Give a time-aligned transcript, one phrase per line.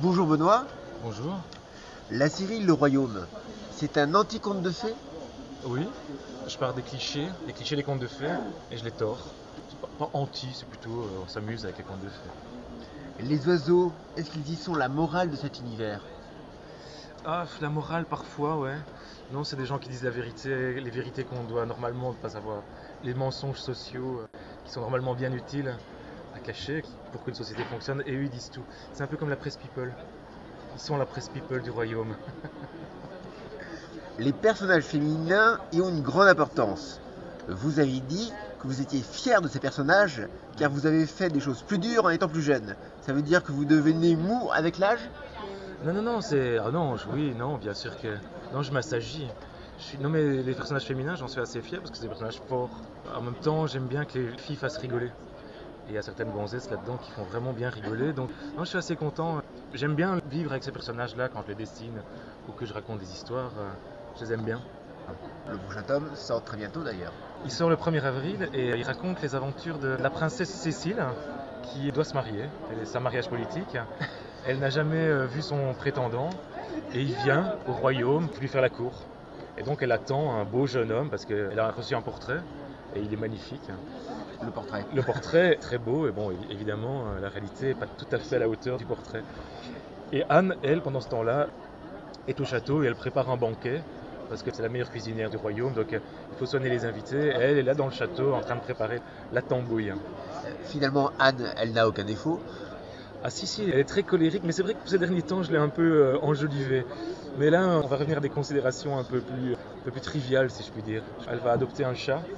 [0.00, 0.66] Bonjour Benoît.
[1.02, 1.32] Bonjour.
[2.10, 3.26] La série Le Royaume,
[3.70, 4.94] c'est un anti-conte de fées
[5.64, 5.86] Oui,
[6.46, 8.34] je pars des clichés, des clichés des contes de fées,
[8.70, 9.34] et je les tords.
[9.68, 12.30] C'est pas, pas anti, c'est plutôt euh, on s'amuse avec les contes de fées.
[13.20, 16.04] Les oiseaux, est-ce qu'ils y sont la morale de cet univers?
[17.24, 18.76] Ah, la morale parfois, ouais.
[19.30, 22.30] Non, c'est des gens qui disent la vérité, les vérités qu'on doit normalement ne pas
[22.30, 22.62] savoir.
[23.02, 24.28] Les mensonges sociaux euh,
[24.64, 25.74] qui sont normalement bien utiles
[26.34, 26.82] à cacher
[27.12, 28.64] pour qu'une société fonctionne, et eux ils disent tout.
[28.92, 29.92] C'est un peu comme la presse people.
[30.74, 32.14] Ils sont la presse people du royaume.
[34.18, 37.00] Les personnages féminins y ont une grande importance.
[37.48, 40.22] Vous avez dit que vous étiez fier de ces personnages
[40.56, 42.76] car vous avez fait des choses plus dures en étant plus jeune.
[43.02, 45.00] Ça veut dire que vous devenez mou avec l'âge?
[45.84, 46.58] Non, non, non, c'est.
[46.58, 48.16] Ah non, je- oui, non, bien sûr que.
[48.52, 49.26] Non, je m'assagis.
[49.78, 49.98] Je suis...
[49.98, 52.70] Non, mais les personnages féminins, j'en suis assez fier parce que c'est des personnages forts.
[53.14, 55.10] En même temps, j'aime bien que les filles fassent rigoler.
[55.86, 58.12] Et il y a certaines gonzesses là-dedans qui font vraiment bien rigoler.
[58.12, 59.40] Donc, non, je suis assez content.
[59.74, 62.00] J'aime bien vivre avec ces personnages-là quand je les dessine
[62.48, 63.50] ou que je raconte des histoires.
[63.58, 63.68] euh,
[64.18, 64.60] Je les aime bien.
[65.50, 67.12] Le prochain tome sort très bientôt d'ailleurs.
[67.44, 71.02] Il sort le 1er avril et il raconte les aventures de la princesse Cécile
[71.64, 72.44] qui doit se marier.
[72.84, 73.76] C'est un mariage politique.
[74.46, 76.30] Elle n'a jamais euh, vu son prétendant
[76.94, 78.92] et il vient au royaume pour lui faire la cour.
[79.58, 82.40] Et donc elle attend un beau jeune homme parce qu'elle a reçu un portrait
[82.96, 83.68] et il est magnifique.
[84.40, 84.86] Le portrait.
[84.92, 88.18] Le portrait très beau et bon, évi- évidemment, euh, la réalité n'est pas tout à
[88.18, 89.24] fait à la hauteur du portrait.
[90.12, 91.48] Et Anne, elle, pendant ce temps-là,
[92.26, 93.84] est au château et elle prépare un banquet
[94.28, 96.00] parce que c'est la meilleure cuisinière du royaume, donc euh,
[96.32, 97.28] il faut soigner les invités.
[97.28, 99.00] Elle est là dans le château en train de préparer
[99.32, 99.92] la tambouille.
[100.62, 102.42] Finalement, Anne, elle n'a aucun défaut.
[103.22, 105.50] Ah si, si, elle est très colérique, mais c'est vrai que ces derniers temps, je
[105.52, 105.82] l'ai un peu
[106.14, 106.86] euh, enjolivé.
[107.34, 110.50] Mais là, on va revenir à des considérations un peu plus, un peu plus triviales,
[110.50, 111.04] si je puis dire.
[111.26, 112.28] Elle va adopter un chat,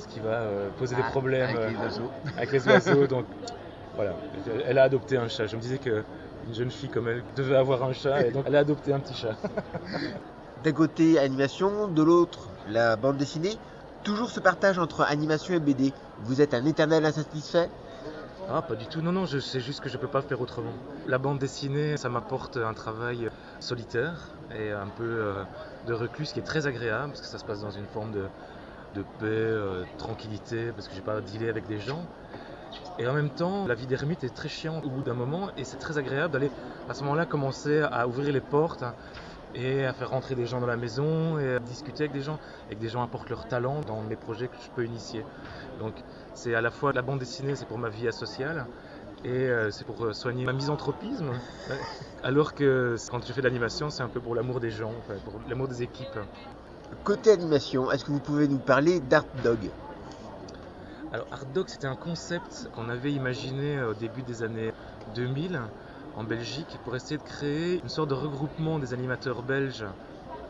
[0.00, 2.10] ce qui va euh, poser des Ah, problèmes avec euh, les oiseaux.
[2.36, 3.06] avec les oiseaux.
[3.06, 3.26] donc
[3.94, 5.46] voilà, Elle- elle a adopté un chat.
[5.46, 6.04] Je me disais que
[6.46, 9.00] une jeune fille comme elle devait avoir un chat, et donc elle a adopté un
[9.00, 9.36] petit chat.
[10.62, 13.58] D'un côté, animation, de l'autre, la bande dessinée.
[14.04, 15.94] Toujours ce partage entre animation et BD.
[16.18, 17.70] Vous êtes un éternel insatisfait?
[18.48, 19.00] Ah, pas du tout.
[19.00, 20.74] Non, non, je sais juste que je peux pas faire autrement.
[21.06, 23.28] La bande dessinée, ça m'apporte un travail
[23.60, 25.44] solitaire et un peu euh,
[25.86, 28.10] de reclus, ce qui est très agréable parce que ça se passe dans une forme
[28.12, 28.28] de,
[28.94, 32.04] de paix, euh, tranquillité, parce que j'ai pas à dealer avec des gens.
[32.98, 35.64] Et en même temps, la vie d'ermite est très chiante au bout d'un moment et
[35.64, 36.50] c'est très agréable d'aller
[36.88, 38.84] à ce moment-là commencer à ouvrir les portes
[39.54, 42.38] et à faire rentrer des gens dans la maison et à discuter avec des gens
[42.70, 45.24] et que des gens apportent leur talent dans mes projets que je peux initier.
[45.78, 45.94] Donc
[46.34, 48.66] c'est à la fois la bande dessinée, c'est pour ma vie asociale
[49.24, 51.30] et euh, c'est pour euh, soigner ma misanthropisme.
[52.22, 55.14] Alors que quand je fais de l'animation, c'est un peu pour l'amour des gens, enfin,
[55.24, 56.18] pour l'amour des équipes.
[57.04, 59.70] Côté animation, est-ce que vous pouvez nous parler d'Art Dog?
[61.12, 64.72] Alors Art Dog, c'était un concept qu'on avait imaginé euh, au début des années
[65.14, 65.60] 2000
[66.16, 69.86] en Belgique pour essayer de créer une sorte de regroupement des animateurs belges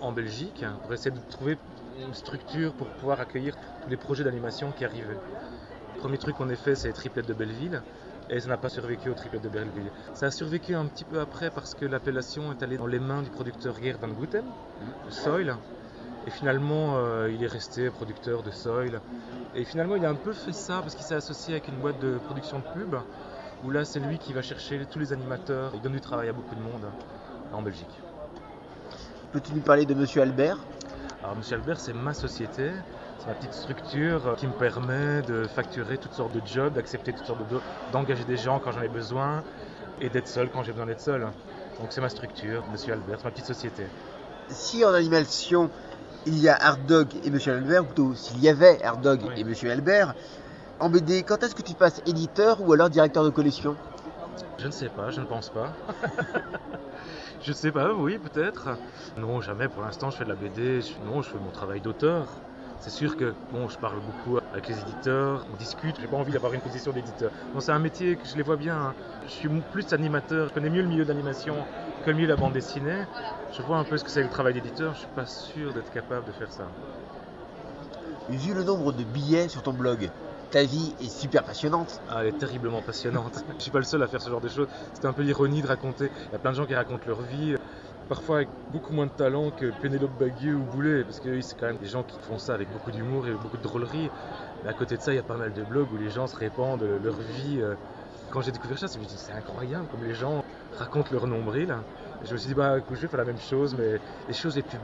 [0.00, 1.58] en Belgique, pour essayer de trouver
[1.98, 5.18] une structure pour pouvoir accueillir tous les projets d'animation qui arrivaient.
[5.94, 7.82] Le premier truc qu'on ait fait, c'est les triplettes de Belleville.
[8.28, 9.90] Et ça n'a pas survécu aux triplettes de Belleville.
[10.12, 13.22] Ça a survécu un petit peu après parce que l'appellation est allée dans les mains
[13.22, 14.44] du producteur Geert van Gouten,
[15.06, 15.56] de Soil.
[16.26, 19.00] Et finalement, euh, il est resté producteur de Soil.
[19.54, 22.00] Et finalement, il a un peu fait ça parce qu'il s'est associé avec une boîte
[22.00, 22.96] de production de pub,
[23.64, 25.72] où là, c'est lui qui va chercher tous les animateurs.
[25.74, 26.90] Il donne du travail à beaucoup de monde
[27.52, 28.00] en Belgique.
[29.32, 30.58] Peux-tu nous parler de Monsieur Albert?
[31.22, 32.70] Alors, Monsieur Albert, c'est ma société.
[33.18, 37.26] C'est ma petite structure qui me permet de facturer toutes sortes de jobs, d'accepter toutes
[37.26, 37.58] sortes de
[37.92, 39.42] d'engager des gens quand j'en ai besoin
[40.00, 41.22] et d'être seul quand j'ai besoin d'être seul.
[41.80, 43.84] Donc c'est ma structure, Monsieur Albert, c'est ma petite société.
[44.48, 45.70] Si en animation,
[46.26, 49.20] il y a Art Dog et Monsieur Albert, ou plutôt s'il y avait Art Dog
[49.24, 49.34] Oui.
[49.36, 50.14] et Monsieur Albert,
[50.80, 53.76] en BD, quand est-ce que tu passes éditeur ou alors directeur de collection?
[54.58, 55.72] Je ne sais pas, je ne pense pas.
[57.42, 58.70] je ne sais pas, oui, peut-être.
[59.16, 59.68] Non, jamais.
[59.68, 60.80] Pour l'instant, je fais de la BD.
[61.04, 62.26] Non, je fais mon travail d'auteur.
[62.78, 65.98] C'est sûr que bon, je parle beaucoup avec les éditeurs, on discute.
[66.00, 67.30] J'ai pas envie d'avoir une position d'éditeur.
[67.52, 68.76] Bon, c'est un métier que je les vois bien.
[68.90, 68.94] hein.
[69.22, 70.48] Je suis plus animateur.
[70.48, 71.66] Je connais mieux le milieu d'animation
[72.02, 73.06] que le milieu de la bande dessinée.
[73.48, 74.94] Je vois un peu ce que c'est le travail d'éditeur.
[74.94, 76.74] Je suis pas sûr d'être capable de faire ça.
[78.28, 80.10] Vu le nombre de billets sur ton blog,
[80.50, 82.00] ta vie est super passionnante.
[82.06, 83.38] Ah, elle est terriblement passionnante.
[83.58, 84.68] Je suis pas le seul à faire ce genre de choses.
[84.92, 86.10] C'est un peu l'ironie de raconter.
[86.30, 87.56] Il y a plein de gens qui racontent leur vie,
[88.08, 91.66] parfois avec beaucoup moins de talent que Pénélope Bagieux ou Boulet, parce que c'est quand
[91.66, 94.10] même des gens qui font ça avec beaucoup d'humour et beaucoup de drôlerie.
[94.62, 96.26] Mais à côté de ça, il y a pas mal de blogs où les gens
[96.26, 97.60] se répandent leur vie.
[97.60, 97.76] euh.
[98.30, 101.26] Quand j'ai découvert ça, je me suis dit, c'est incroyable comme les gens racontent leur
[101.26, 101.74] nombril.
[102.22, 104.56] Je me suis dit, bah, écoute, je vais faire la même chose, mais les choses
[104.56, 104.78] les plus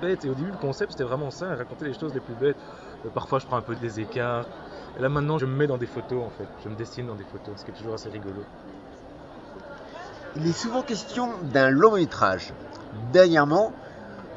[0.00, 0.24] bêtes.
[0.24, 2.64] Et au début, le concept, c'était vraiment ça, raconter les choses les plus bêtes.
[3.04, 4.48] Euh, Parfois, je prends un peu des écarts.
[4.96, 6.50] Et là, maintenant, je me mets dans des photos, en fait.
[6.58, 8.46] Je me dessine dans des photos, ce qui est toujours assez rigolo.
[10.36, 12.52] Il est souvent question d'un long métrage.
[13.12, 13.72] Dernièrement,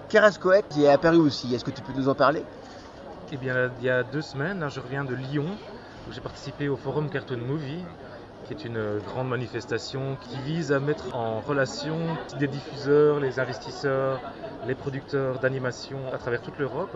[0.09, 1.55] Carascoët est apparu aussi.
[1.55, 2.43] Est-ce que tu peux nous en parler?
[3.31, 5.47] Eh bien, il y a deux semaines, je reviens de Lyon,
[6.07, 7.83] où j'ai participé au Forum Cartoon Movie,
[8.45, 11.97] qui est une grande manifestation qui vise à mettre en relation
[12.39, 14.21] des diffuseurs, les investisseurs,
[14.67, 16.95] les producteurs d'animation à travers toute l'Europe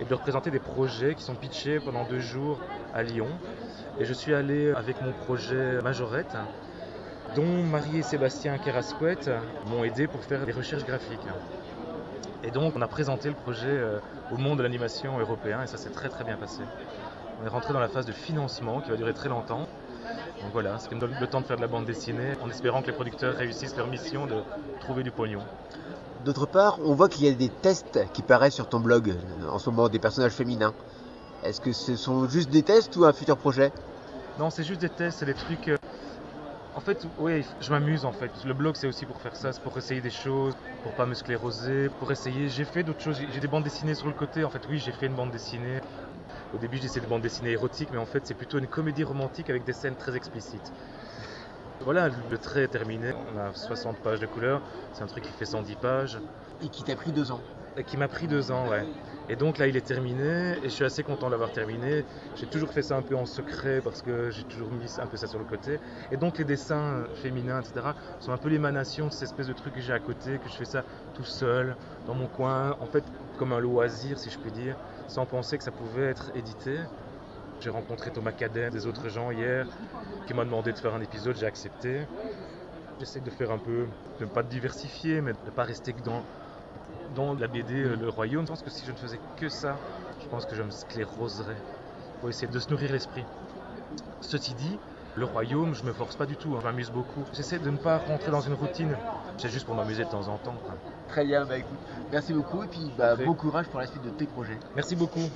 [0.00, 2.58] et de représenter des projets qui sont pitchés pendant deux jours
[2.94, 3.28] à Lyon.
[4.00, 6.36] Et je suis allé avec mon projet Majorette,
[7.34, 9.18] dont Marie et Sébastien Kerasquet
[9.68, 11.28] m'ont aidé pour faire des recherches graphiques.
[12.42, 13.98] Et donc on a présenté le projet euh,
[14.32, 16.62] au monde de l'animation européen et ça s'est très très bien passé.
[17.42, 19.68] On est rentré dans la phase de financement qui va durer très longtemps.
[20.42, 22.48] Donc voilà, ce qui me donne le temps de faire de la bande dessinée en
[22.48, 24.42] espérant que les producteurs réussissent leur mission de
[24.80, 25.42] trouver du pognon.
[26.24, 29.14] D'autre part, on voit qu'il y a des tests qui paraissent sur ton blog
[29.50, 30.74] en ce moment des personnages féminins.
[31.44, 33.72] Est-ce que ce sont juste des tests ou un futur projet?
[34.38, 35.70] Non, c'est juste des tests, c'est des trucs.
[36.72, 38.44] En fait, oui, je m'amuse en fait.
[38.44, 41.14] Le blog, c'est aussi pour faire ça, c'est pour essayer des choses, pour pas me
[41.14, 42.48] scléroser, pour essayer.
[42.48, 43.20] J'ai fait d'autres choses.
[43.28, 44.44] J'ai des bandes dessinées sur le côté.
[44.44, 45.80] En fait, oui, j'ai fait une bande dessinée.
[46.52, 49.50] Au début, j'essayais des bandes dessinées érotiques, mais en fait, c'est plutôt une comédie romantique
[49.50, 50.72] avec des scènes très explicites.
[51.80, 53.12] Voilà, le trait est terminé.
[53.14, 54.62] On a 60 pages de couleurs.
[54.92, 56.18] C'est un truc qui fait 110 pages.
[56.62, 57.40] Et qui t'a pris deux ans
[57.86, 58.84] qui m'a pris deux ans, ouais.
[59.28, 62.04] Et donc là, il est terminé et je suis assez content d'avoir terminé.
[62.34, 65.16] J'ai toujours fait ça un peu en secret parce que j'ai toujours mis un peu
[65.16, 65.78] ça sur le côté.
[66.10, 69.74] Et donc les dessins féminins, etc., sont un peu l'émanation de cette espèce de truc
[69.74, 70.82] que j'ai à côté, que je fais ça
[71.14, 71.76] tout seul,
[72.08, 73.04] dans mon coin, en fait
[73.38, 74.76] comme un loisir, si je puis dire,
[75.06, 76.78] sans penser que ça pouvait être édité.
[77.60, 79.66] J'ai rencontré Thomas Cadet, des autres gens hier,
[80.26, 82.00] qui m'ont demandé de faire un épisode, j'ai accepté.
[82.98, 83.86] J'essaie de faire un peu,
[84.18, 86.22] de ne pas diversifier, mais de ne pas rester que dans,
[87.14, 88.44] dans la BD euh, Le Royaume.
[88.44, 89.78] Je pense que si je ne faisais que ça,
[90.20, 91.56] je pense que je me scléroserais
[92.20, 93.24] pour essayer de se nourrir l'esprit.
[94.20, 94.78] Ceci dit,
[95.16, 96.58] le royaume, je me force pas du tout, hein.
[96.60, 97.24] je m'amuse beaucoup.
[97.32, 98.96] J'essaie de ne pas rentrer dans une routine,
[99.38, 100.56] c'est juste pour m'amuser de temps en temps.
[101.08, 101.80] Très bien, bah écoute,
[102.12, 104.58] merci beaucoup et puis bah, bon courage pour la suite de tes projets.
[104.76, 105.30] Merci beaucoup.